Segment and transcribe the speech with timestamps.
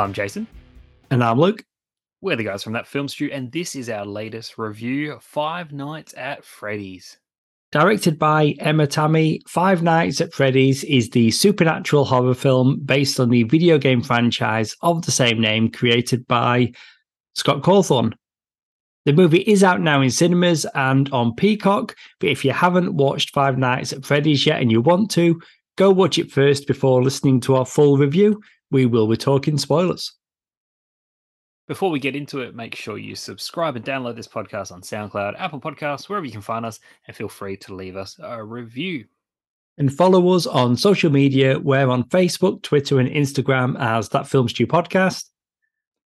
[0.00, 0.46] I'm Jason.
[1.10, 1.62] And I'm Luke.
[2.22, 6.14] We're the guys from that film stew, and this is our latest review Five Nights
[6.16, 7.18] at Freddy's.
[7.70, 13.28] Directed by Emma Tammi, Five Nights at Freddy's is the supernatural horror film based on
[13.28, 16.72] the video game franchise of the same name created by
[17.34, 18.14] Scott Cawthon.
[19.04, 23.34] The movie is out now in cinemas and on Peacock, but if you haven't watched
[23.34, 25.38] Five Nights at Freddy's yet and you want to,
[25.76, 28.40] go watch it first before listening to our full review.
[28.70, 30.12] We will be talking spoilers.
[31.70, 35.34] Before we get into it, make sure you subscribe and download this podcast on SoundCloud,
[35.38, 39.04] Apple Podcasts, wherever you can find us, and feel free to leave us a review.
[39.78, 41.58] And follow us on social media.
[41.58, 45.26] We're on Facebook, Twitter, and Instagram as That Film Stew Podcast.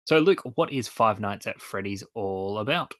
[0.04, 2.95] So, Luke, what is Five Nights at Freddy's all about?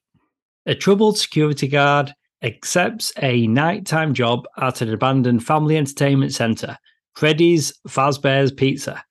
[0.67, 2.13] A troubled security guard
[2.43, 6.77] accepts a nighttime job at an abandoned family entertainment center,
[7.15, 9.03] Freddy's Fazbear's Pizza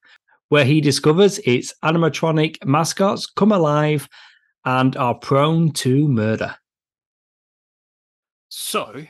[0.48, 4.08] where he discovers its animatronic mascots come alive
[4.64, 6.54] and are prone to murder.
[8.48, 9.04] So,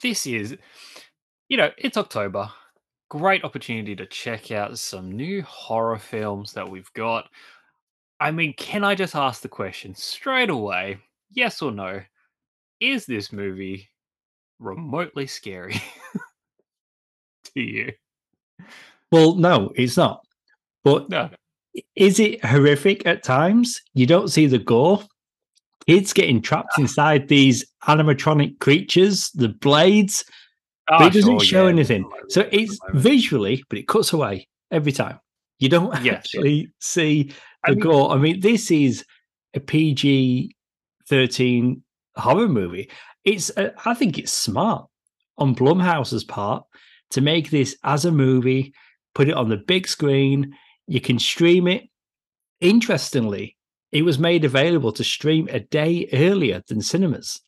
[0.00, 0.56] this is,
[1.48, 2.50] you know, it's October.
[3.10, 7.28] Great opportunity to check out some new horror films that we've got.
[8.20, 10.98] I mean, can I just ask the question straight away,
[11.30, 12.00] yes or no?
[12.80, 13.88] Is this movie
[14.58, 15.80] remotely scary
[17.54, 17.92] to you?
[19.10, 20.23] Well, no, it's not.
[20.84, 21.30] But No.
[21.96, 23.80] is it horrific at times?
[23.94, 25.02] You don't see the gore.
[25.86, 30.24] Kids getting trapped inside these animatronic creatures, the blades,
[30.86, 31.70] but Ah, it doesn't sure, show yeah.
[31.72, 32.10] anything.
[32.28, 35.18] So it's visually, but it cuts away every time.
[35.58, 36.12] You don't Yeah, yeah.
[36.12, 37.30] actually see
[37.64, 38.10] I the mean- gore.
[38.12, 39.04] I mean, this is
[39.54, 40.54] a PG
[41.08, 41.82] 13
[42.16, 42.90] horror movie.
[43.24, 44.86] It's, uh, I think it's smart
[45.38, 46.64] on Blumhouse's part
[47.10, 48.72] to make this as a movie,
[49.14, 50.54] put it on the big screen.
[50.86, 51.84] You can stream it.
[52.60, 53.56] Interestingly,
[53.92, 57.40] it was made available to stream a day earlier than cinemas.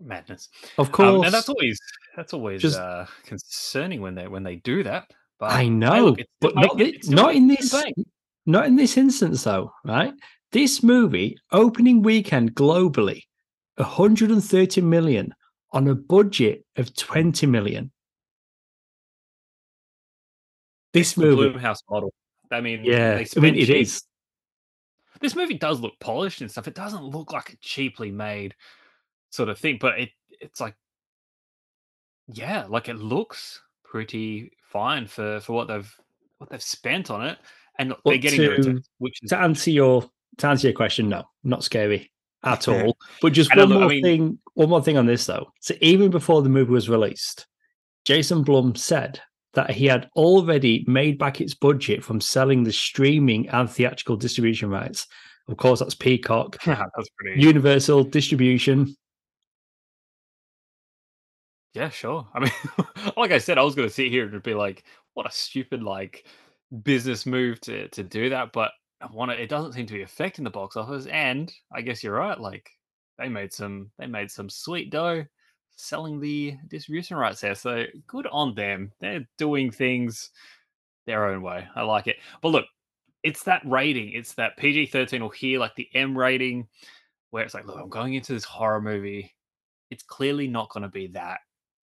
[0.00, 0.48] madness.
[0.76, 1.78] Of course, Um, that's always
[2.16, 5.10] that's always Just- uh, concerning when they when they do that.
[5.38, 7.72] But I hey, know, it's but not, making- thi- it's still not in this.
[7.72, 7.94] bank.
[8.46, 9.72] Not in this instance, though.
[9.84, 10.12] Right?
[10.52, 13.22] This movie opening weekend globally,
[13.76, 15.34] 130 million
[15.72, 17.90] on a budget of 20 million.
[20.94, 22.14] This movie, Blumhouse model.
[22.50, 23.76] I mean, yeah, they I mean it cheap.
[23.82, 24.02] is.
[25.20, 26.66] This movie does look polished and stuff.
[26.68, 28.54] It doesn't look like a cheaply made
[29.30, 30.10] sort of thing, but it
[30.40, 30.74] it's like,
[32.28, 35.94] yeah, like it looks pretty fine for for what they've
[36.38, 37.38] what they've spent on it,
[37.78, 41.08] and look, they're getting to- returns, which is To answer your to answer your question,
[41.08, 42.10] no, not scary
[42.44, 42.96] at all.
[43.22, 44.38] But just And one look- I more mean- thing.
[44.54, 45.50] One more thing on this though.
[45.60, 47.46] So even before the movie was released,
[48.04, 49.20] Jason Blum said
[49.54, 54.70] that he had already made back its budget from selling the streaming and theatrical distribution
[54.70, 55.06] rights.
[55.48, 57.40] Of course, that's Peacock, that's pretty.
[57.40, 58.96] Universal Distribution.
[61.74, 62.26] Yeah, sure.
[62.32, 62.52] I mean,
[63.16, 64.84] like I said, I was going to sit here and be like,
[65.14, 66.26] "What a stupid like
[66.82, 69.40] business move to to do that," but I want it.
[69.40, 72.38] It doesn't seem to be affecting the box office, and I guess you're right.
[72.38, 72.70] Like
[73.18, 75.24] they made some they made some sweet dough
[75.76, 77.54] selling the distribution rights there.
[77.54, 78.92] So good on them.
[79.00, 80.30] They're doing things
[81.06, 81.66] their own way.
[81.74, 82.16] I like it.
[82.42, 82.66] But look,
[83.22, 84.12] it's that rating.
[84.12, 86.68] It's that PG thirteen or here like the M rating,
[87.30, 89.34] where it's like, look, I'm going into this horror movie.
[89.90, 91.40] It's clearly not going to be that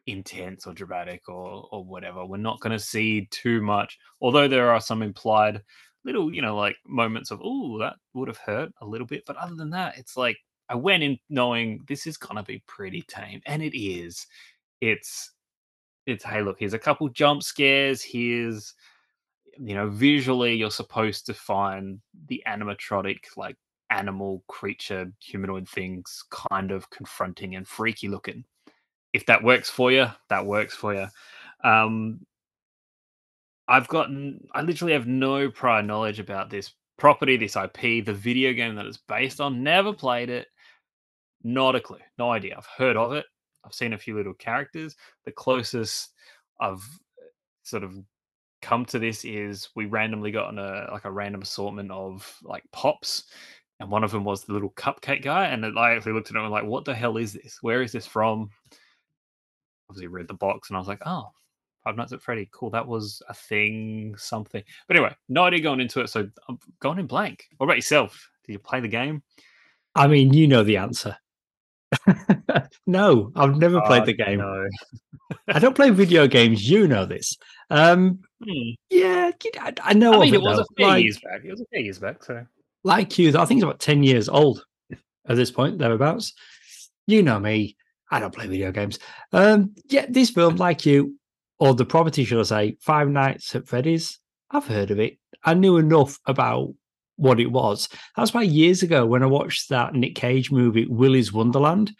[0.08, 2.26] intense or dramatic or or whatever.
[2.26, 5.62] We're not going to see too much, although there are some implied
[6.04, 9.24] little, you know, like moments of oh that would have hurt a little bit.
[9.26, 10.38] But other than that, it's like
[10.72, 14.26] I went in knowing this is to be pretty tame, and it is.
[14.80, 15.32] It's
[16.08, 18.02] it's hey look, here's a couple jump scares.
[18.02, 18.74] Here's
[19.60, 23.58] you know visually you're supposed to find the animatronic like
[23.90, 28.46] animal creature humanoid things kind of confronting and freaky looking
[29.14, 31.08] if that works for you, that works for you.
[31.64, 32.26] Um,
[33.68, 38.54] I've gotten, I literally have no prior knowledge about this property, this IP, the video
[38.54, 39.64] game that it's based on.
[39.64, 40.48] Never played it.
[41.44, 42.00] Not a clue.
[42.18, 42.56] No idea.
[42.58, 43.26] I've heard of it.
[43.64, 44.96] I've seen a few little characters.
[45.26, 46.14] The closest
[46.60, 47.30] I've uh,
[47.64, 47.96] sort of
[48.62, 52.64] come to this is we randomly got on a like a random assortment of like
[52.72, 53.24] pops
[53.80, 56.40] and one of them was the little cupcake guy and i actually looked at it
[56.40, 58.52] and like what the hell is this where is this from
[59.92, 61.28] obviously read the box and I was like, oh,
[61.84, 62.70] Five Nights at Freddy, cool.
[62.70, 64.64] That was a thing, something.
[64.88, 67.48] But anyway, no idea going into it, so um, I'm going in blank.
[67.58, 68.30] What about yourself?
[68.46, 69.22] Did you play the game?
[69.96, 71.18] I mean, you know the answer.
[72.88, 74.40] no, I've never played Oh, the game.
[74.40, 74.68] No.
[75.48, 76.70] I don't play video games.
[76.70, 77.38] You know this.
[77.70, 78.72] Um, Hmm.
[78.90, 80.14] yeah, I, I know.
[80.16, 80.64] I mean, it, it was though.
[80.64, 81.42] a few like, years back.
[81.46, 82.24] It was a few years back.
[82.24, 82.44] So
[82.84, 84.66] like you, I think it's about ten years old
[85.28, 86.34] at this point, thereabouts.
[87.08, 87.76] You know me.
[88.10, 88.98] I don't play video games.
[89.32, 91.18] Um, yeah, this film, like you,
[91.60, 94.20] or the property, should I say, Five Nights at Freddy's.
[94.50, 95.18] I've heard of it.
[95.44, 96.74] I knew enough about
[97.18, 97.88] what it was.
[98.18, 101.92] That's why years ago when I watched that Nick Cage movie, Willy's Wonderland,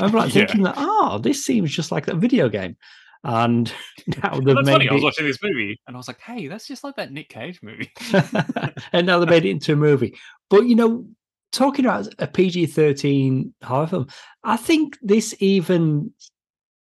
[0.00, 0.46] I am like Yeah.
[0.46, 2.76] thinking that, oh, this seems just like that video game.
[3.24, 3.72] And
[4.22, 4.88] now they've that's made funny.
[4.88, 7.28] I was watching this movie and I was like, "Hey, that's just like that Nick
[7.28, 7.90] Cage movie."
[8.92, 10.16] and now they made it into a movie.
[10.48, 11.06] But you know,
[11.50, 14.06] talking about a PG thirteen horror film,
[14.44, 16.12] I think this even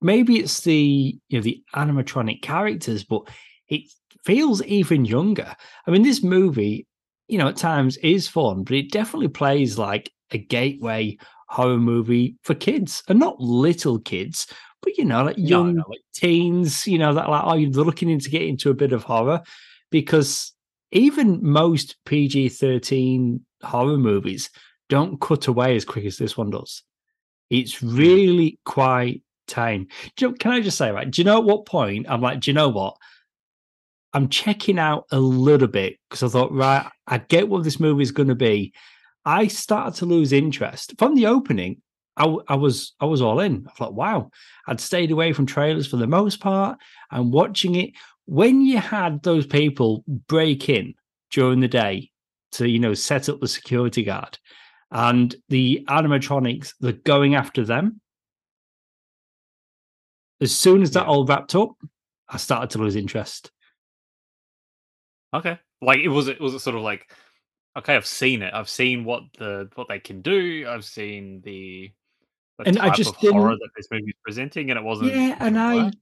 [0.02, 3.22] maybe it's the you know the animatronic characters, but
[3.70, 3.90] it
[4.24, 5.56] feels even younger.
[5.88, 6.86] I mean, this movie,
[7.27, 11.18] you know, at times is fun, but it definitely plays like a gateway
[11.48, 14.48] horror movie for kids, and not little kids,
[14.81, 16.88] but you know, like young no, like- teens.
[16.88, 19.42] You know, that like oh, you're looking into getting into a bit of horror
[19.92, 20.54] because
[20.92, 24.50] even most PG 13 horror movies
[24.89, 26.83] don't cut away as quick as this one does.
[27.50, 27.95] It's hmm.
[27.95, 29.88] really quite tame.
[30.19, 31.10] You know, can I just say, right?
[31.10, 32.98] Do you know at what point I'm like, do you know what?
[34.16, 38.02] I'm checking out a little bit because I thought, right, I get what this movie
[38.02, 38.74] is going to be.
[39.26, 41.82] I started to lose interest from the opening.
[42.16, 43.68] I, I was I was all in.
[43.68, 44.32] I thought, wow,
[44.68, 46.80] I'd stayed away from trailers for the most part
[47.12, 47.92] and watching it.
[48.24, 50.94] When you had those people break in
[51.30, 52.10] during the day
[52.54, 54.40] to, you know, set up the security guard
[54.92, 58.00] and the animatronics, they're going after them.
[60.40, 61.10] As soon as that Yeah.
[61.10, 61.72] all wrapped up,
[62.30, 63.52] I started to lose interest.
[65.36, 65.60] Okay.
[65.82, 67.10] Like it was it was it sort of like
[67.78, 68.54] okay, I've seen it.
[68.54, 70.66] I've seen what the what they can do.
[70.68, 71.92] I've seen the
[72.58, 75.36] the And I just of horror didn't- that this movie's presenting and it wasn't Yeah,
[75.40, 75.94] and I work.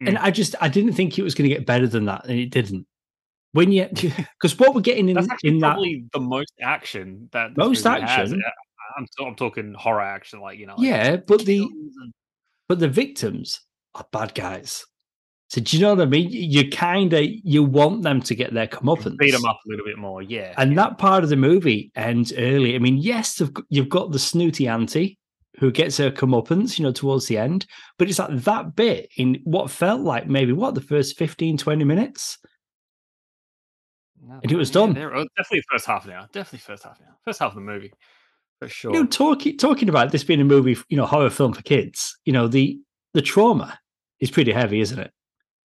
[0.00, 0.20] and Mm.
[0.20, 2.50] I just I didn't think it was going to get better than that, and it
[2.50, 2.86] didn't.
[3.52, 3.86] When you
[4.40, 7.84] because what we're getting in That's actually in that probably the most action that Most
[7.84, 8.32] movie has.
[8.32, 8.42] action?
[8.44, 8.50] Uh,
[8.98, 10.74] I'm I'm talking horror action, like you know.
[10.76, 12.12] Like yeah, but the and-
[12.68, 13.60] but the victims
[13.94, 14.84] are bad guys.
[15.48, 16.28] So do you know what I mean?
[16.30, 19.16] You kind of you want them to get their comeuppance.
[19.16, 20.22] beat them up a little bit more.
[20.22, 20.52] Yeah.
[20.58, 22.74] And that part of the movie ends early.
[22.74, 23.40] I mean, yes,
[23.70, 25.18] you've got the snooty auntie
[25.58, 27.66] who gets her comeuppance, you know, towards the end,
[27.98, 31.84] but it's like that bit in what felt like maybe what the first 15, 20
[31.84, 32.38] minutes.
[34.22, 34.98] No, and it was yeah, done.
[34.98, 36.28] oh, definitely first half now.
[36.32, 37.14] Definitely first half now.
[37.24, 37.92] First half of the movie,
[38.58, 38.92] for sure.
[38.92, 42.16] You know, talking talking about this being a movie, you know, horror film for kids,
[42.24, 42.78] you know, the
[43.14, 43.78] the trauma
[44.20, 45.12] is pretty heavy, isn't it?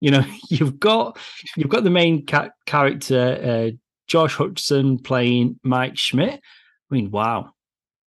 [0.01, 1.19] You know, you've got
[1.57, 3.77] you've got the main ca- character, uh,
[4.07, 6.35] Josh Hutcherson playing Mike Schmidt.
[6.91, 7.53] I mean, wow,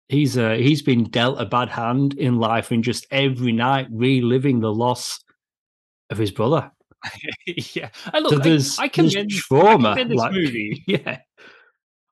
[0.09, 4.61] he's uh, he's been dealt a bad hand in life and just every night reliving
[4.61, 5.21] the loss
[6.11, 6.71] of his brother.
[7.47, 8.33] yeah, I look.
[8.33, 9.91] So I- there's, I, there's commend, trauma.
[9.91, 10.85] I commend this like, movie.
[10.87, 11.19] yeah,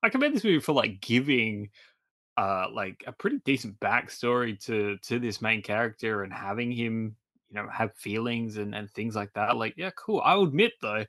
[0.02, 1.70] I commend this movie for like giving,
[2.37, 7.17] uh, like a pretty decent backstory to to this main character and having him,
[7.50, 9.56] you know, have feelings and and things like that.
[9.56, 10.23] Like, yeah, cool.
[10.25, 11.05] I'll admit though,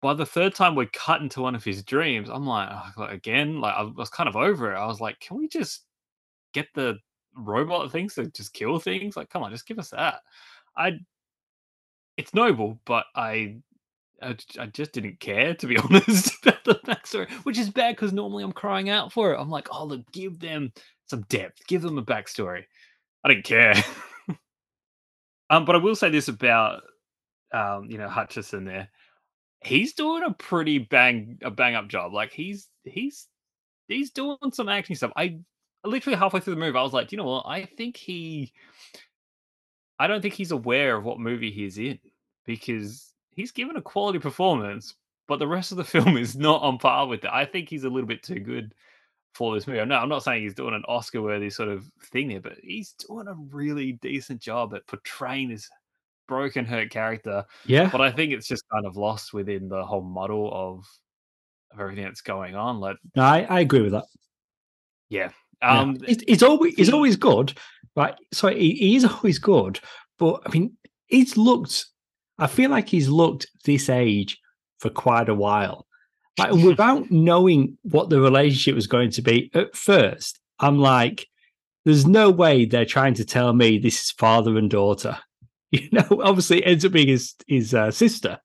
[0.00, 3.60] by the third time we cut into one of his dreams, I'm like, oh, again,
[3.60, 4.76] like I was kind of over it.
[4.76, 5.84] I was like, can we just
[6.52, 6.98] get the
[7.36, 9.16] robot things to just kill things?
[9.16, 10.20] Like, come on, just give us that.
[10.76, 10.98] I.
[12.18, 13.56] It's noble, but i
[14.22, 18.12] I, I just didn't care to be honest about the backstory, which is bad because
[18.12, 19.38] normally I'm crying out for it.
[19.40, 20.72] I'm like, oh, look, give them
[21.06, 22.64] some depth, give them a backstory.
[23.24, 23.74] I didn't care.
[25.52, 26.82] Um, but I will say this about
[27.52, 28.88] um, you know, Hutcherson there.
[29.64, 32.12] He's doing a pretty bang a bang up job.
[32.12, 33.28] Like he's he's
[33.88, 35.12] he's doing some acting stuff.
[35.16, 35.38] I
[35.84, 37.44] literally halfway through the movie, I was like, "Do you know what?
[37.46, 38.52] I think he
[39.98, 41.98] I don't think he's aware of what movie he's in
[42.44, 44.94] because he's given a quality performance,
[45.28, 47.30] but the rest of the film is not on par with it.
[47.32, 48.74] I think he's a little bit too good
[49.34, 49.84] for this movie.
[49.84, 52.92] No, I'm not saying he's doing an Oscar worthy sort of thing there, but he's
[53.08, 55.68] doing a really decent job at portraying this
[56.28, 57.44] broken hurt character.
[57.66, 57.88] yeah.
[57.90, 60.84] But I think it's just kind of lost within the whole muddle of
[61.72, 62.80] of everything that's going on.
[62.80, 64.04] Like, No, I, I agree with that.
[65.08, 65.30] yeah.
[65.62, 65.80] Yeah.
[65.80, 67.54] Um It- it's always it's always good,
[67.96, 68.14] right?
[68.32, 69.80] So he, he is always good,
[70.18, 71.86] but I mean, he's looked.
[72.38, 74.38] I feel like he's looked this age
[74.80, 75.86] for quite a while,
[76.38, 79.50] like without knowing what the relationship was going to be.
[79.54, 81.26] At first, I'm like,
[81.84, 85.18] "There's no way they're trying to tell me this is father and daughter."
[85.74, 88.38] You know, obviously, it ends up being his his uh, sister.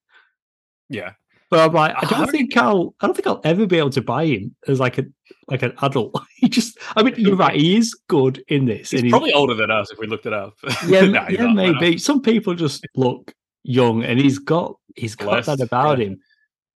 [0.88, 1.12] Yeah.
[1.50, 2.94] But I'm like, I don't think I'll.
[3.00, 5.06] I don't think I'll ever be able to buy him as like a
[5.48, 6.14] like an adult.
[6.36, 6.78] he just.
[6.96, 7.56] I mean, you're right.
[7.56, 8.92] He is good in this.
[8.92, 10.56] He's probably older than us if we looked it up.
[10.88, 11.98] Yeah, no, yeah, maybe.
[11.98, 16.06] Some people just look young, and he's got he's got Blessed, that about yeah.
[16.06, 16.20] him.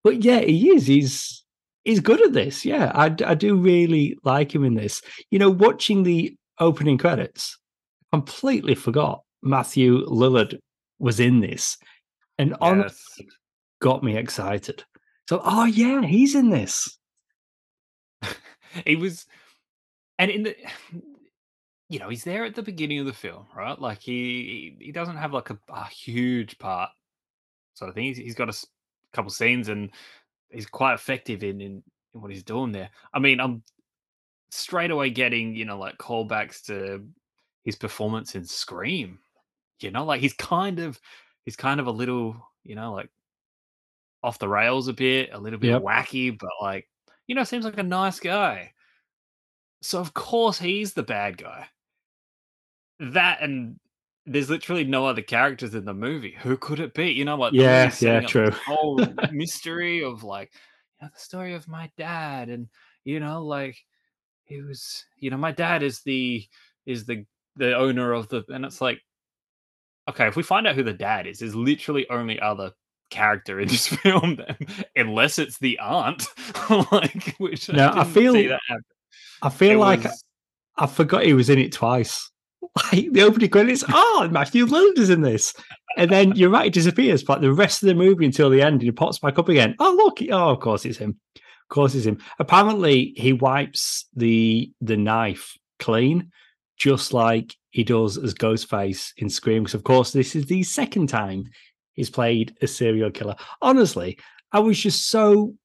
[0.04, 0.88] But yeah, he is.
[0.88, 1.44] He's
[1.84, 2.66] he's good at this.
[2.66, 5.02] Yeah, I, I do really like him in this.
[5.30, 7.58] You know, watching the opening credits,
[8.12, 10.58] completely forgot Matthew Lillard
[11.00, 11.78] was in this,
[12.38, 12.58] and yes.
[12.62, 13.28] honestly
[13.82, 14.84] got me excited.
[15.30, 16.98] So, oh yeah, he's in this.
[18.86, 19.26] he was,
[20.20, 20.56] and in the,
[21.90, 23.80] you know, he's there at the beginning of the film, right?
[23.80, 26.90] Like he he doesn't have like a, a huge part,
[27.74, 28.06] sort of thing.
[28.06, 28.54] He's, he's got a
[29.14, 29.92] couple scenes and
[30.50, 32.90] he's quite effective in, in in what he's doing there.
[33.14, 33.64] I mean, I'm
[34.50, 37.06] straight away getting you know like callbacks to
[37.64, 39.20] his performance in Scream.
[39.80, 41.00] You know, like he's kind of
[41.46, 43.10] he's kind of a little you know like
[44.24, 45.82] off the rails a bit, a little bit yep.
[45.82, 46.88] wacky, but like,
[47.26, 48.72] you know, seems like a nice guy.
[49.82, 51.68] So of course he's the bad guy.
[53.00, 53.80] That and
[54.26, 56.36] there's literally no other characters in the movie.
[56.42, 57.12] Who could it be?
[57.12, 57.54] You know what?
[57.54, 58.52] Yeah, yeah, true.
[58.52, 59.00] whole
[59.32, 60.52] mystery of like,
[61.00, 62.68] you know, the story of my dad, and
[63.04, 63.78] you know, like
[64.44, 66.46] he was, you know, my dad is the
[66.86, 67.26] is the
[67.56, 69.00] the owner of the, and it's like,
[70.10, 72.72] okay, if we find out who the dad is, there's literally only other
[73.10, 74.58] character in this film, then,
[74.96, 76.26] unless it's the aunt.
[76.92, 78.36] like, which no, I, I feel,
[79.42, 80.24] I feel it like was...
[80.78, 82.32] I forgot he was in it twice.
[82.94, 85.54] Like the opening credits, oh, Matthew Lillard is in this,
[85.98, 87.22] and then you're right, it disappears.
[87.24, 89.76] But the rest of the movie until the end, he pops back up again.
[89.80, 91.20] Oh look, oh, of course it's him.
[91.36, 92.20] Of course it's him.
[92.40, 96.32] Apparently, he wipes the the knife clean,
[96.78, 99.64] just like he does as Ghostface in Scream.
[99.64, 101.46] Because of course, this is the second time
[101.94, 103.36] he's played a serial killer.
[103.62, 104.18] Honestly,
[104.54, 105.56] I was just so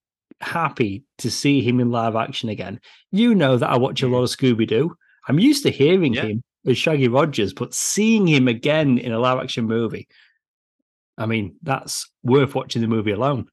[0.40, 2.80] happy to see him in live action again.
[3.12, 4.96] You know that I watch a lot of Scooby Doo.
[5.28, 6.22] I'm used to hearing yeah.
[6.22, 10.08] him with Shaggy Rogers, but seeing him again in a live action movie,
[11.16, 13.48] I mean, that's worth watching the movie alone.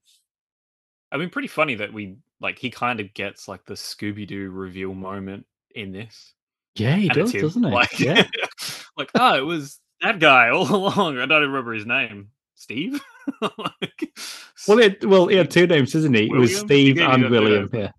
[1.10, 4.50] I mean, pretty funny that we like he kind of gets like the Scooby Doo
[4.50, 6.34] reveal moment in this.
[6.74, 7.70] Yeah, he does, doesn't he?
[7.70, 8.26] Like, yeah.
[8.96, 11.18] like, oh, it was that guy all along.
[11.18, 12.30] I don't remember his name.
[12.56, 13.00] Steve.
[13.40, 14.10] like,
[14.66, 16.22] well, it, well, he had two names, isn't he?
[16.22, 16.36] William?
[16.36, 17.70] It was Steve and William.
[17.72, 17.92] Yeah.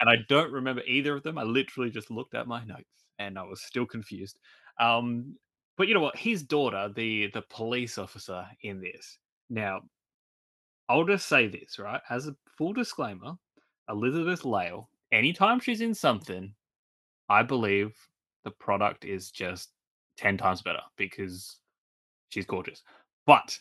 [0.00, 1.38] And I don't remember either of them.
[1.38, 4.38] I literally just looked at my notes and I was still confused.
[4.80, 5.36] Um,
[5.76, 6.16] but you know what?
[6.16, 9.18] His daughter, the the police officer in this.
[9.50, 9.82] Now,
[10.88, 12.00] I'll just say this, right?
[12.10, 13.34] As a full disclaimer,
[13.88, 16.52] Elizabeth Lail, anytime she's in something,
[17.28, 17.94] I believe
[18.44, 19.70] the product is just
[20.18, 21.58] 10 times better because
[22.28, 22.82] she's gorgeous.
[23.26, 23.58] But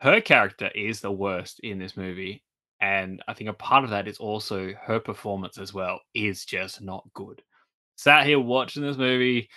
[0.00, 2.42] her character is the worst in this movie.
[2.80, 6.80] And I think a part of that is also her performance as well is just
[6.80, 7.42] not good.
[7.98, 9.50] Sat here watching this movie,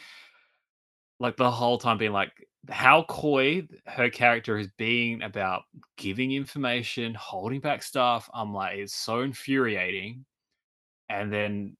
[1.19, 2.31] like the whole time being like,
[2.69, 5.61] how coy her character is being about
[5.95, 8.27] giving information, holding back stuff.
[8.33, 10.25] I'm like, it's so infuriating.
[11.07, 11.77] And then,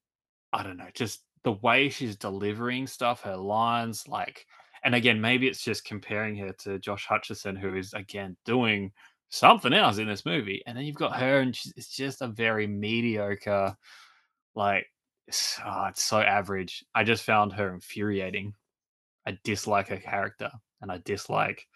[0.53, 4.45] I don't know, just the way she's delivering stuff, her lines, like,
[4.83, 8.91] and again, maybe it's just comparing her to Josh Hutcherson, who is again doing
[9.29, 12.67] something else in this movie, and then you've got her, and it's just a very
[12.67, 13.75] mediocre,
[14.53, 14.85] like
[15.27, 16.83] it's, oh, it's so average.
[16.93, 18.53] I just found her infuriating.
[19.27, 20.51] I dislike her character,
[20.81, 21.67] and I dislike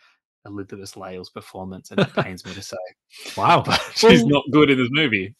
[0.45, 2.77] Elizabeth Lail's performance, and it pains me to say.
[3.37, 3.63] Wow,
[3.95, 5.35] she's well, not good in this movie.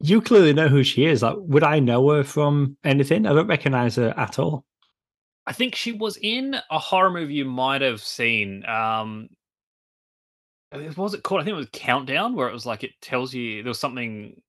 [0.00, 1.22] You clearly know who she is.
[1.22, 3.26] Like, would I know her from anything?
[3.26, 4.64] I don't recognize her at all.
[5.46, 8.64] I think she was in a horror movie you might have seen.
[8.66, 9.28] Um,
[10.70, 11.40] what was it called?
[11.40, 14.40] I think it was Countdown, where it was like it tells you there was something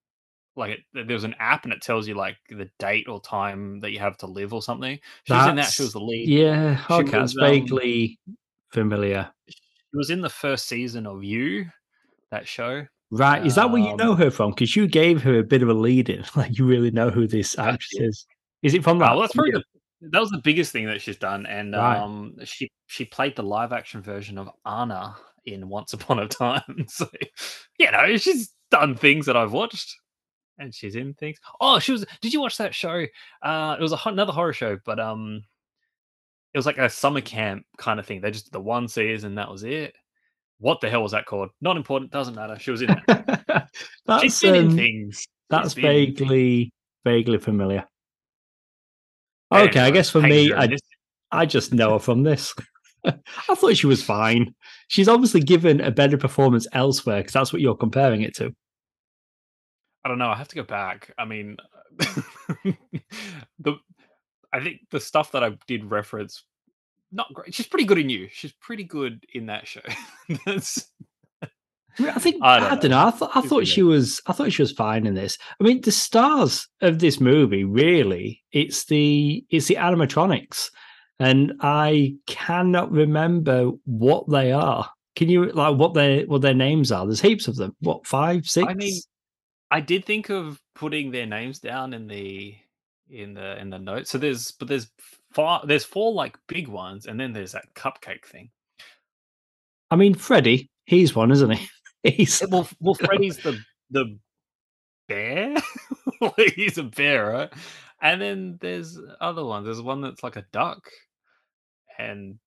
[0.56, 3.80] like it, there was an app and it tells you like the date or time
[3.80, 5.00] that you have to live or something.
[5.24, 5.72] She was in that.
[5.72, 6.28] She was the lead.
[6.28, 8.38] Yeah, okay, was, um, vaguely um,
[8.72, 9.30] familiar.
[9.48, 9.58] She
[9.94, 11.68] was in the first season of You,
[12.32, 12.86] that show.
[13.12, 14.52] Right, is that where you know um her from?
[14.52, 17.28] Because you gave her a bit of a lead in, like you really know who
[17.28, 18.26] this actress is.
[18.64, 19.10] Is it from that?
[19.10, 19.64] Oh, well, that's probably the
[20.02, 21.98] that was the biggest thing that she's done, and right.
[21.98, 25.16] um, she she played the live action version of Anna
[25.46, 26.86] in Once Upon a Time.
[26.88, 27.08] so,
[27.78, 29.96] you know, she's done things that I've watched,
[30.58, 31.38] and she's in things.
[31.60, 32.06] Oh, she was.
[32.22, 33.06] Did you watch that show?
[33.42, 35.44] Uh, it was a, another horror show, but um,
[36.54, 38.22] it was like a summer camp kind of thing.
[38.22, 39.94] They just did the one season, that was it.
[40.60, 41.50] What the hell was that called?
[41.62, 42.12] Not important.
[42.12, 42.58] Doesn't matter.
[42.60, 43.00] She was in it.
[44.06, 45.28] that's she's been um, in things.
[45.50, 46.72] That's vaguely
[47.04, 47.86] vaguely familiar.
[49.52, 50.84] Okay, I guess for me, I just
[51.32, 52.54] I just know her from this.
[53.06, 54.54] I thought she was fine.
[54.88, 58.54] she's obviously given a better performance elsewhere because that's what you're comparing it to.
[60.04, 60.30] I don't know.
[60.30, 61.14] I have to go back.
[61.18, 61.58] I mean,
[61.98, 63.76] the
[64.54, 66.44] I think the stuff that I did reference,
[67.12, 67.54] not great.
[67.54, 68.28] She's pretty good in you.
[68.32, 69.82] She's pretty good in that show.
[70.46, 70.92] That's
[72.00, 73.02] I, mean, I think I don't, I don't know.
[73.02, 73.08] know.
[73.08, 74.22] I, th- I thought she was.
[74.28, 75.38] I thought she was fine in this.
[75.60, 78.42] I mean, the stars of this movie really.
[78.52, 80.70] It's the it's the animatronics,
[81.20, 84.90] and I cannot remember what they are.
[85.16, 87.06] Can you like what their what their names are?
[87.06, 87.76] There's heaps of them.
[87.82, 88.68] What five, six?
[88.70, 89.00] I mean,
[89.72, 92.56] I did think of putting their names down in the
[93.10, 94.12] in the in the notes.
[94.12, 94.92] So there's but there's
[95.34, 98.50] four there's four like big ones, and then there's that cupcake thing.
[99.90, 101.68] I mean, Freddy, he's one, isn't he?
[102.04, 103.60] He's eh, well, well, Freddy's the
[103.92, 104.18] the
[105.08, 105.56] bear.
[106.56, 107.54] he's a bear, right?
[108.02, 109.66] And then there's other ones.
[109.66, 110.90] There's one that's like a duck,
[112.00, 112.40] and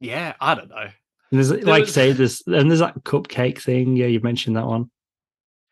[0.00, 0.76] yeah, I don't know.
[0.76, 0.92] And
[1.30, 1.94] there's like was...
[1.94, 3.94] say there's and there's that cupcake thing.
[3.96, 4.90] Yeah, you mentioned that one.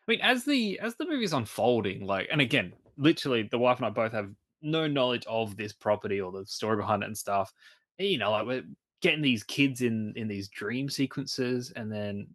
[0.07, 3.85] I mean, as the as the movie's unfolding, like, and again, literally, the wife and
[3.85, 4.29] I both have
[4.61, 7.53] no knowledge of this property or the story behind it and stuff.
[7.99, 8.63] Eh, you know, like we're
[9.01, 12.27] getting these kids in in these dream sequences, and then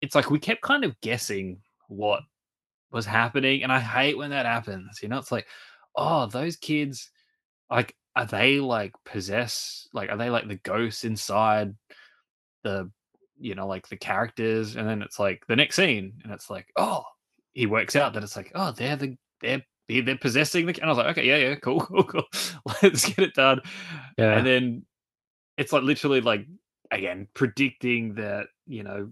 [0.00, 2.22] it's like we kept kind of guessing what
[2.92, 5.00] was happening, and I hate when that happens.
[5.02, 5.46] You know, it's like,
[5.96, 7.10] oh, those kids,
[7.70, 9.88] like, are they like possess?
[9.94, 11.74] Like, are they like the ghosts inside
[12.64, 12.90] the
[13.38, 16.66] you know, like the characters, and then it's like the next scene, and it's like,
[16.76, 17.02] oh,
[17.52, 20.88] he works out that it's like, oh, they're the they're they're possessing the, and I
[20.88, 22.24] was like, okay, yeah, yeah, cool, cool, cool,
[22.82, 23.60] let's get it done.
[24.16, 24.36] Yeah.
[24.38, 24.86] And then
[25.58, 26.46] it's like literally like
[26.90, 29.10] again predicting that you know,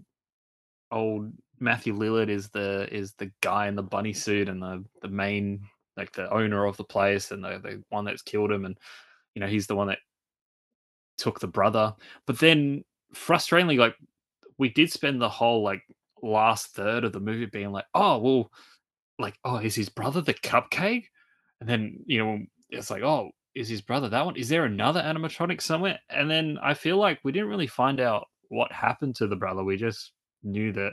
[0.91, 5.07] old Matthew Lillard is the is the guy in the bunny suit and the the
[5.07, 5.61] main
[5.97, 8.77] like the owner of the place and the the one that's killed him, and
[9.35, 9.99] you know he's the one that
[11.17, 11.93] took the brother.
[12.25, 13.95] But then frustratingly, like
[14.61, 15.81] we did spend the whole like
[16.21, 18.51] last third of the movie being like, oh well,
[19.17, 21.05] like oh is his brother the cupcake?
[21.59, 24.35] And then you know it's like oh is his brother that one?
[24.35, 25.99] Is there another animatronic somewhere?
[26.11, 29.63] And then I feel like we didn't really find out what happened to the brother.
[29.63, 30.11] We just
[30.43, 30.91] knew that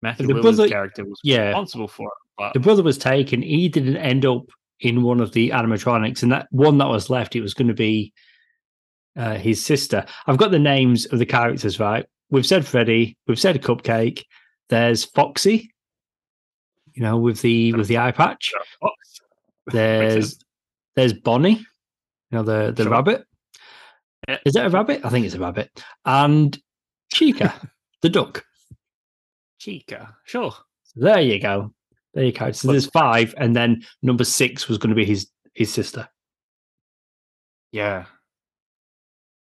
[0.00, 2.18] Matthew the brother, character was yeah, responsible for it.
[2.38, 2.52] But...
[2.54, 3.42] The brother was taken.
[3.42, 4.44] He didn't end up
[4.78, 7.74] in one of the animatronics, and that one that was left, it was going to
[7.74, 8.12] be
[9.16, 10.06] uh, his sister.
[10.28, 14.24] I've got the names of the characters right we've said Freddy, we've said Cupcake.
[14.68, 15.72] There's Foxy,
[16.92, 18.52] you know, with the with the eye patch.
[19.66, 20.38] There's
[20.96, 21.66] there's Bonnie, you
[22.32, 22.92] know, the the sure.
[22.92, 23.24] rabbit.
[24.46, 25.02] Is it a rabbit?
[25.04, 25.70] I think it's a rabbit.
[26.06, 26.58] And
[27.12, 27.54] Chica,
[28.02, 28.44] the duck.
[29.58, 30.52] Chica, sure.
[30.84, 31.74] So there you go.
[32.14, 32.50] There you go.
[32.52, 36.08] So there's five, and then number six was going to be his his sister.
[37.70, 38.06] Yeah.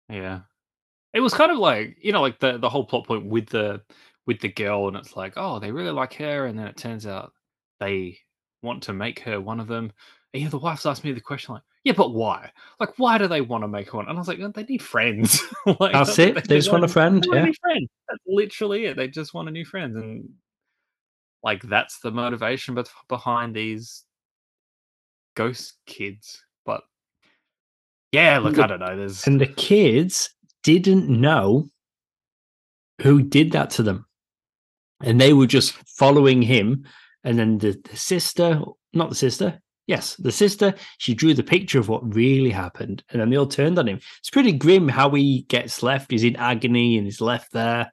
[0.09, 0.41] Yeah
[1.17, 3.81] it was kind of like you know like the the whole plot point with the
[4.27, 7.07] with the girl and it's like oh they really like her and then it turns
[7.07, 7.33] out
[7.79, 8.19] they
[8.61, 9.91] want to make her one of them.
[10.33, 12.51] And you know the wife's asked me the question like yeah but why?
[12.79, 14.07] Like why do they want to make her one?
[14.07, 15.41] And i was like they need friends.
[15.79, 16.35] Like, that's it.
[16.35, 17.39] they, they just want a friend yeah.
[17.39, 17.89] a friend.
[18.07, 18.95] that's literally it.
[18.95, 19.95] They just want a new friend.
[19.97, 20.29] And
[21.41, 24.03] like that's the motivation but behind these
[25.35, 26.43] ghost kids.
[26.63, 26.83] But
[28.11, 28.95] yeah look i don't know.
[28.95, 30.29] There's and the kids
[30.67, 31.69] didn't know
[33.01, 34.05] who did that to them.
[35.01, 36.85] And they were just following him.
[37.23, 38.61] And then the, the sister,
[38.93, 43.03] not the sister, yes, the sister, she drew the picture of what really happened.
[43.09, 43.99] And then they all turned on him.
[44.19, 46.11] It's pretty grim how he gets left.
[46.11, 47.91] He's in agony and he's left there.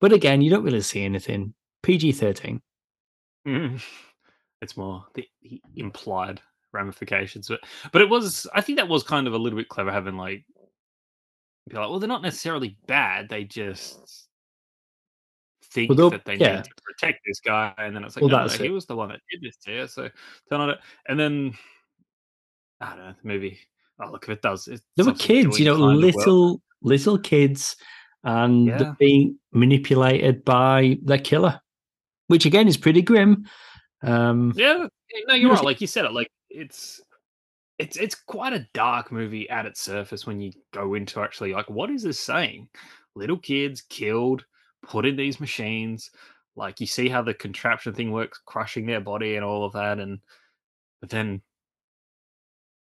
[0.00, 1.54] But again, you don't really see anything.
[1.82, 2.60] PG 13.
[3.46, 3.82] Mm.
[4.60, 5.24] It's more the,
[5.76, 6.40] implied
[6.72, 7.48] ramifications.
[7.48, 7.60] But
[7.92, 10.44] but it was I think that was kind of a little bit clever having like
[11.68, 13.28] be like, well, they're not necessarily bad.
[13.28, 14.28] They just
[15.70, 16.56] think well, that they yeah.
[16.56, 18.96] need to protect this guy, and then it's like, well, no, no, he was the
[18.96, 20.08] one that did this to you, so
[20.48, 20.78] turn on it.
[21.08, 21.54] And then
[22.80, 23.58] I don't know, maybe.
[24.00, 27.76] Oh, look, if it does, there were kids, you know, little little kids,
[28.24, 28.94] and yeah.
[28.98, 31.60] being manipulated by their killer,
[32.28, 33.46] which again is pretty grim.
[34.02, 34.86] Um, yeah,
[35.26, 35.64] no, you're right.
[35.64, 37.00] Like you said it, like it's
[37.78, 41.70] it's it's quite a dark movie at its surface when you go into actually like
[41.70, 42.68] what is this saying?
[43.14, 44.44] Little kids killed,
[44.82, 46.10] put in these machines.
[46.56, 50.00] Like you see how the contraption thing works, crushing their body and all of that,
[50.00, 50.18] and
[51.00, 51.40] but then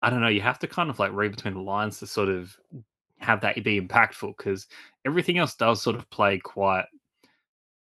[0.02, 0.28] I don't know.
[0.28, 2.56] You have to kind of like read between the lines to sort of
[3.18, 4.68] have that be impactful because
[5.06, 6.86] everything else does sort of play quite.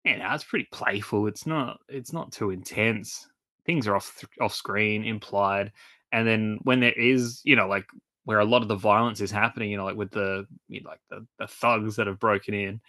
[0.06, 1.28] You know, it's pretty playful.
[1.28, 1.80] It's not.
[1.90, 3.28] It's not too intense.
[3.66, 5.72] Things are off off screen, implied,
[6.14, 7.86] and then when there is, you know, like
[8.24, 10.92] where a lot of the violence is happening, you know, like with the you know,
[10.92, 12.80] like the, the thugs that have broken in.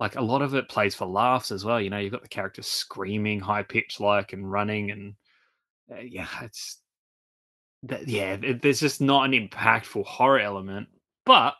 [0.00, 1.80] Like a lot of it plays for laughs as well.
[1.80, 5.14] You know, you've got the characters screaming high pitch like and running and
[5.92, 6.78] uh, yeah, it's
[7.84, 10.88] that, yeah, it, there's just not an impactful horror element,
[11.26, 11.54] but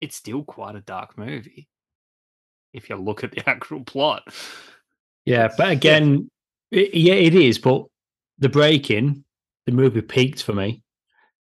[0.00, 1.68] it's still quite a dark movie
[2.72, 4.22] if you look at the actual plot.
[5.24, 6.30] Yeah, but again,
[6.70, 6.80] yeah.
[6.80, 7.58] It, yeah, it is.
[7.58, 7.84] But
[8.38, 9.23] the breaking,
[9.66, 10.82] the movie peaked for me,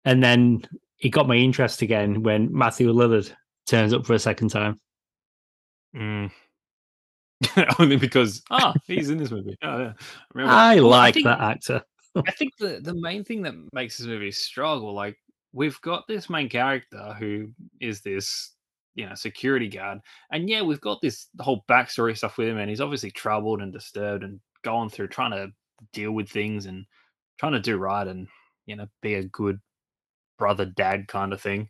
[0.04, 0.62] and then
[1.00, 3.32] it got my interest again when Matthew Lillard
[3.66, 4.78] turns up for a second time.
[5.94, 6.30] Mm.
[7.78, 9.56] Only because ah, oh, he's in this movie.
[9.62, 9.92] Oh,
[10.36, 10.46] yeah.
[10.46, 11.82] I, I like I think, that actor.
[12.16, 15.16] I think the the main thing that makes this movie struggle, like
[15.52, 17.48] we've got this main character who
[17.80, 18.52] is this
[18.94, 22.70] you know security guard, and yeah, we've got this whole backstory stuff with him, and
[22.70, 25.50] he's obviously troubled and disturbed and going through trying to
[25.92, 26.84] deal with things and
[27.42, 28.28] trying to do right and
[28.66, 29.58] you know be a good
[30.38, 31.68] brother dad kind of thing.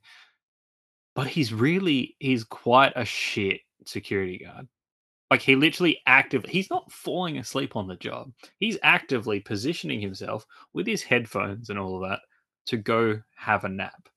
[1.15, 4.69] But he's really he's quite a shit security guard.
[5.31, 8.33] Like he literally actively, he's not falling asleep on the job.
[8.59, 12.21] He's actively positioning himself with his headphones and all of that
[12.67, 14.11] to go have a nap.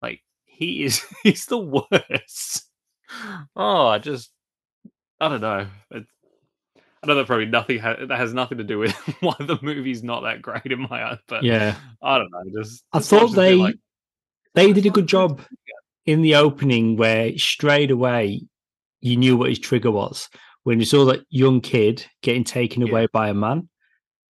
[0.00, 2.68] Like he is, he's the worst.
[3.56, 4.30] Oh, I just,
[5.20, 5.66] I don't know.
[5.90, 6.06] It,
[7.04, 10.02] I know that probably nothing ha- that has nothing to do with why the movie's
[10.02, 12.62] not that great in my eyes, but yeah, I don't know.
[12.62, 13.76] Just I thought they like,
[14.54, 15.40] they did a good job
[16.06, 18.42] in the opening where straight away
[19.00, 20.28] you knew what his trigger was
[20.62, 22.90] when you saw that young kid getting taken yeah.
[22.90, 23.68] away by a man.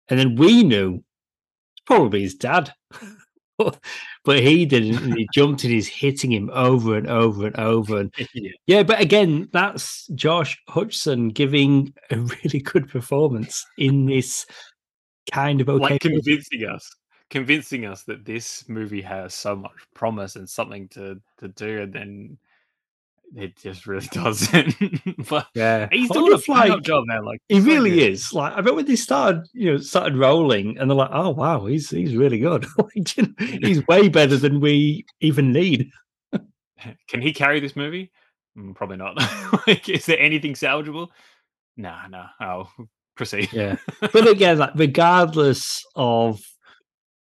[0.08, 2.72] And then we knew it's probably his dad.
[4.24, 5.02] but he didn't.
[5.02, 8.00] And he jumped and he's hitting him over and over and over.
[8.00, 8.50] And yeah.
[8.66, 14.46] yeah, but again, that's Josh Hutcherson giving a really good performance in this
[15.32, 15.82] kind of okay.
[15.82, 16.66] Like convincing movie.
[16.66, 16.96] us,
[17.30, 21.92] convincing us that this movie has so much promise and something to to do, and
[21.92, 22.38] then
[23.34, 24.74] it just really doesn't.
[25.28, 27.22] but yeah, he's doing a fine like, job now.
[27.22, 28.12] Like he really good.
[28.12, 28.32] is.
[28.32, 31.66] Like I bet when they started, you know, started rolling, and they're like, "Oh wow,
[31.66, 32.66] he's he's really good.
[33.38, 35.90] he's way better than we even need."
[37.08, 38.12] Can he carry this movie?
[38.56, 39.16] Mm, probably not.
[39.66, 41.08] like, is there anything salvageable?
[41.76, 42.28] Nah, nah.
[42.38, 42.70] I'll
[43.16, 43.52] proceed.
[43.52, 46.40] Yeah, but again, like regardless of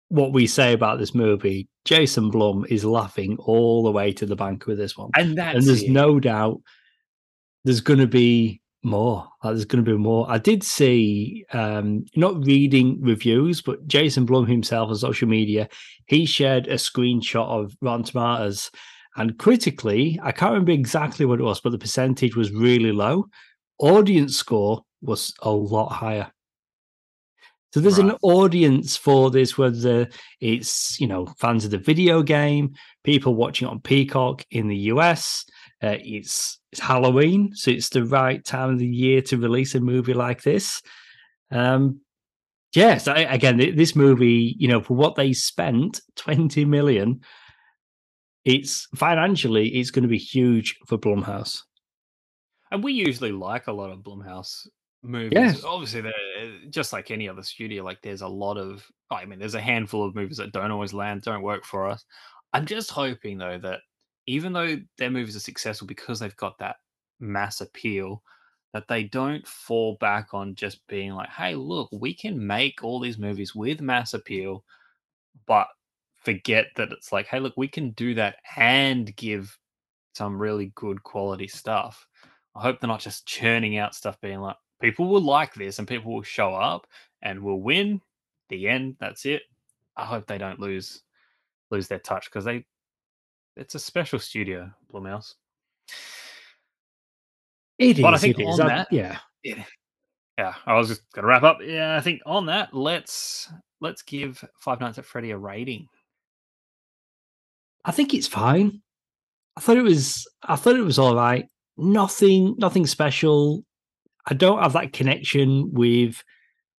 [0.09, 4.37] what we say about this movie, Jason Blum is laughing all the way to the
[4.37, 5.11] bank with this one.
[5.15, 5.91] And and there's it.
[5.91, 6.61] no doubt
[7.65, 9.29] there's going to be more.
[9.43, 10.27] Like, there's going to be more.
[10.31, 15.69] I did see, um, not reading reviews, but Jason Blum himself on social media,
[16.07, 18.71] he shared a screenshot of Rotten Tomatoes.
[19.17, 23.27] And critically, I can't remember exactly what it was, but the percentage was really low.
[23.79, 26.31] Audience score was a lot higher.
[27.77, 28.13] So there's right.
[28.13, 30.09] an audience for this, whether
[30.41, 35.45] it's you know fans of the video game, people watching on Peacock in the US.
[35.83, 39.81] Uh, it's it's Halloween, so it's the right time of the year to release a
[39.81, 40.81] movie like this.
[41.51, 42.01] Um,
[42.75, 47.21] yes, I, again, this movie, you know, for what they spent, twenty million,
[48.47, 51.61] it's financially it's going to be huge for Blumhouse.
[52.71, 54.67] And we usually like a lot of Blumhouse
[55.03, 55.55] movies.
[55.55, 55.65] Yes.
[55.65, 57.83] Obviously, eh, just like any other studio.
[57.85, 58.87] Like, there's a lot of.
[59.11, 62.05] I mean, there's a handful of movies that don't always land, don't work for us.
[62.53, 63.81] I'm just hoping though that
[64.27, 66.77] even though their movies are successful because they've got that
[67.21, 68.23] mass appeal,
[68.73, 73.01] that they don't fall back on just being like, "Hey, look, we can make all
[73.01, 74.65] these movies with mass appeal,"
[75.47, 75.69] but
[76.15, 79.59] forget that it's like, "Hey, look, we can do that and give
[80.15, 82.07] some really good quality stuff."
[82.57, 85.89] I hope they're not just churning out stuff being like, people will like this and
[85.89, 86.87] people will show up
[87.23, 88.01] and will win.
[88.49, 88.97] The end.
[89.01, 89.43] That's it.
[89.97, 91.03] I hope they don't lose
[91.71, 92.65] lose their touch because they
[93.57, 95.35] it's a special studio, Blumhouse.
[97.79, 98.59] It but is, I think on is.
[98.59, 99.19] that, yeah.
[99.43, 99.65] yeah,
[100.39, 100.55] yeah.
[100.65, 101.59] I was just gonna wrap up.
[101.63, 105.89] Yeah, I think on that, let's let's give Five Nights at Freddy a rating.
[107.85, 108.81] I think it's fine.
[109.57, 110.27] I thought it was.
[110.43, 111.47] I thought it was all right.
[111.77, 112.55] Nothing.
[112.59, 113.65] Nothing special.
[114.27, 116.23] I don't have that connection with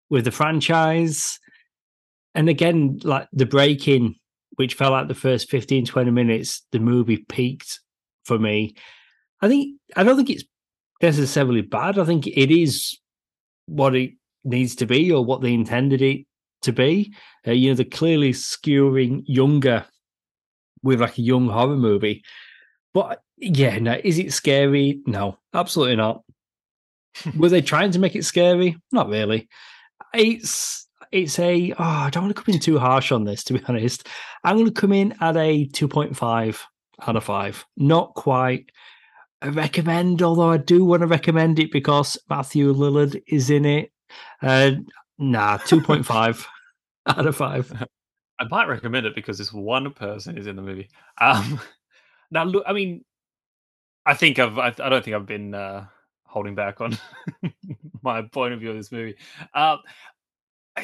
[0.10, 1.40] with the franchise.
[2.36, 4.16] And again, like the breaking,
[4.56, 7.80] which fell out the first 15, 20 minutes, the movie peaked
[8.26, 8.76] for me.
[9.42, 10.44] I think I don't think it's
[11.02, 11.98] necessarily bad.
[11.98, 12.98] I think it is
[13.66, 14.12] what it
[14.44, 16.26] needs to be or what they intended it
[16.64, 17.14] to be.
[17.46, 19.86] Uh, you know, they're clearly skewing younger
[20.84, 22.24] with like a young horror movie.
[22.94, 25.02] But yeah, no, is it scary?
[25.06, 26.24] No, absolutely not.
[27.36, 28.78] Were they trying to make it scary?
[28.92, 29.48] Not really.
[30.14, 31.74] It's it's a.
[31.74, 34.08] Oh, I don't want to come in too harsh on this, to be honest.
[34.44, 36.62] I'm going to come in at a 2.5
[37.08, 37.66] out of five.
[37.78, 38.72] Not quite
[39.42, 43.92] a recommend, although I do want to recommend it because Matthew Lillard is in it.
[44.42, 44.72] Uh,
[45.18, 46.46] nah, 2.5
[47.08, 47.88] out of five.
[48.40, 50.90] I might recommend it because this one person is in the movie.
[51.20, 51.60] Um,
[52.32, 53.04] now, look, I mean,
[54.06, 55.88] I think I've, I, I don't think I've been uh,
[56.38, 56.96] holding back on
[58.04, 59.16] my point of view of this movie.
[59.56, 59.78] Uh,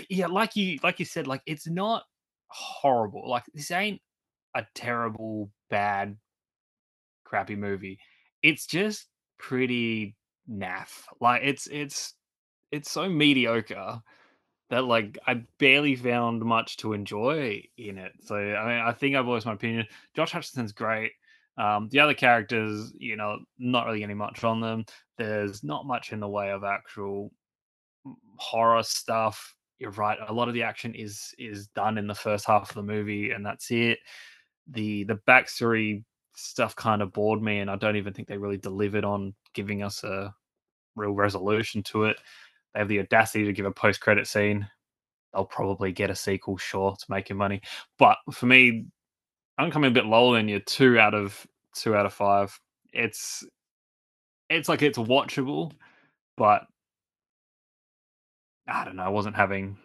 [0.10, 2.04] yeah, like you, like you said, like it's not
[2.48, 3.30] horrible.
[3.30, 4.02] Like this ain't
[4.56, 6.18] a terrible, bad,
[7.24, 8.00] crappy movie.
[8.42, 9.06] It's just
[9.38, 10.16] pretty
[10.50, 11.04] naff.
[11.22, 12.16] Like it's it's
[12.72, 14.02] it's so mediocre
[14.72, 18.14] that like I barely found much to enjoy in it.
[18.24, 19.86] So I mean, I think I've voiced my opinion.
[20.16, 21.12] Josh Hutcherson's great.
[21.58, 24.86] Um, the other characters, you know, not really getting much on them.
[25.18, 27.32] There's not much in the way of actual
[28.38, 29.56] horror stuff.
[29.80, 30.18] You're right.
[30.28, 33.32] A lot of the action is is done in the first half of the movie,
[33.32, 34.00] and that's it.
[34.68, 36.04] The the backstory
[36.36, 39.84] stuff kind of bored me, and I don't even think they really delivered on giving
[39.84, 40.34] us a
[40.96, 42.18] real resolution to it.
[42.74, 44.68] They have the audacity to give a post credit scene.
[45.34, 47.62] They'll probably get a sequel, sure, to make money.
[47.98, 48.86] But for me,
[49.58, 50.60] I'm coming a bit lower than you.
[50.60, 52.58] Two out of two out of five.
[52.94, 53.44] It's
[54.50, 55.72] it's like it's watchable,
[56.38, 56.68] but
[58.68, 59.04] I don't know.
[59.04, 59.78] I wasn't having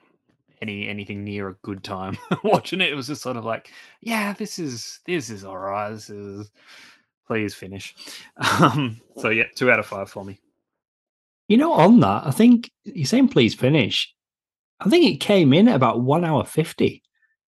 [0.62, 2.90] any anything near a good time watching it.
[2.90, 5.90] It was just sort of like, yeah, this is this is all right.
[5.90, 6.50] This is
[7.26, 7.94] please finish.
[8.61, 10.40] Um, so yeah, two out of five for me.
[11.48, 14.12] You know, on that, I think you're saying please finish.
[14.81, 17.02] I think it came in at about one hour fifty.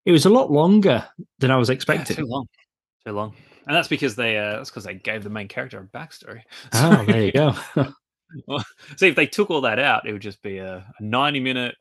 [0.07, 1.07] It was a lot longer
[1.39, 2.17] than I was expecting.
[2.17, 2.47] Yeah, too long,
[3.07, 3.35] too long,
[3.67, 6.43] and that's because they uh, that's because they gave the main character a backstory.
[6.73, 7.55] Oh, there you go.
[8.47, 8.65] well,
[8.97, 11.75] see, if they took all that out, it would just be a, a ninety-minute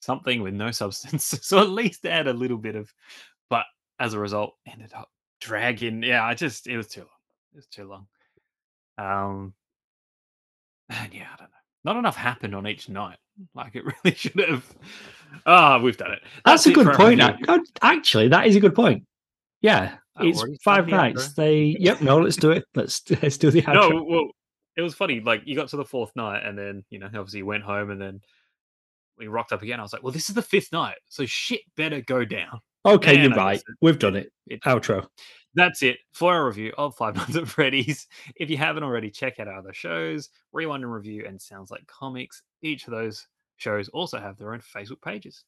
[0.00, 1.24] something with no substance.
[1.42, 2.92] so at least add a little bit of,
[3.48, 3.64] but
[3.98, 6.02] as a result, ended up dragging.
[6.02, 7.08] Yeah, I just it was too long.
[7.52, 8.06] It was too long.
[8.98, 9.54] Um,
[10.88, 11.59] and yeah, I don't know.
[11.84, 13.16] Not enough happened on each night.
[13.54, 14.64] Like it really should have.
[15.46, 16.20] Ah, oh, we've done it.
[16.44, 17.20] That's, That's a good point.
[17.82, 19.04] Actually, that is a good point.
[19.62, 21.34] Yeah, it's five nights.
[21.34, 21.76] They.
[21.78, 22.00] Yep.
[22.02, 22.64] No, let's do it.
[22.74, 23.62] Let's let's do the.
[23.62, 23.90] Outro.
[23.90, 24.28] No, well,
[24.76, 25.20] it was funny.
[25.20, 27.90] Like you got to the fourth night, and then you know, obviously, you went home,
[27.90, 28.20] and then
[29.18, 29.78] we rocked up again.
[29.78, 32.60] I was like, well, this is the fifth night, so shit better go down.
[32.84, 33.62] Okay, and you're right.
[33.82, 34.32] We've done it.
[34.46, 34.62] it.
[34.62, 35.06] Outro.
[35.54, 38.06] That's it for our review of Five Nights at Freddy's.
[38.36, 41.86] If you haven't already, check out our other shows, Rewind and Review, and Sounds Like
[41.86, 42.42] Comics.
[42.62, 45.44] Each of those shows also have their own Facebook pages.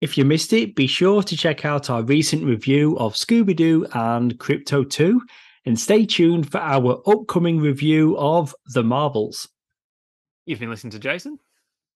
[0.00, 3.86] If you missed it, be sure to check out our recent review of Scooby Doo
[3.92, 5.20] and Krypto 2,
[5.66, 9.48] and stay tuned for our upcoming review of The Marvels.
[10.46, 11.38] You've been listening to Jason.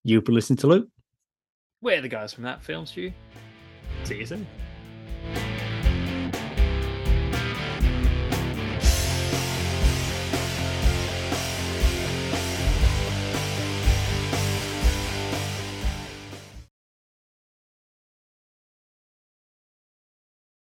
[0.02, 0.88] You've been listening to Luke.
[1.80, 3.12] We're the guys from that film stew.
[4.04, 4.46] See you soon.